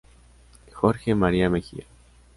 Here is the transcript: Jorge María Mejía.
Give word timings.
Jorge 0.73 1.13
María 1.13 1.47
Mejía. 1.47 1.85